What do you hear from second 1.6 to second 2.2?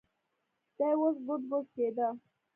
کېده.